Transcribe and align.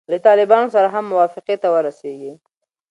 له 0.11 0.17
طالبانو 0.27 0.73
سره 0.75 0.87
هم 0.95 1.05
موافقې 1.13 1.55
ته 1.61 1.67
ورسیږي. 1.75 2.33